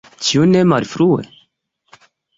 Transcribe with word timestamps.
Ĉu 0.27 0.45
ne 0.53 0.63
malfrue? 0.71 1.29